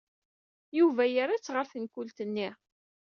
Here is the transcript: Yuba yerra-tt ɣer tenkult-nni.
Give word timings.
Yuba 0.77 1.03
yerra-tt 1.07 1.53
ɣer 1.55 1.65
tenkult-nni. 1.71 2.49